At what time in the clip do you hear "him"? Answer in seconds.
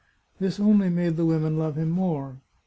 1.77-1.91